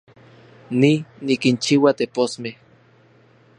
[0.79, 0.93] Ni,
[1.25, 2.55] nikinchiua teposmej